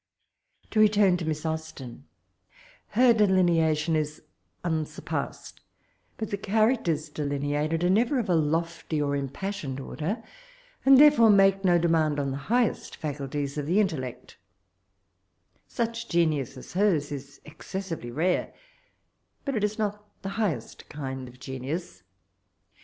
[0.71, 2.05] To return to Miss Austen:
[2.87, 4.23] her de lineation is
[4.63, 5.61] unsurpassed,
[6.17, 10.23] but the diaraotera delineated are never of a lofty or impassioned order,
[10.87, 14.37] and therefore make no demand on the highest faculties of the intellect
[15.69, 18.55] 8nch genius ss hers is excessively rare;
[19.45, 22.01] but it is not the highest kind of genius.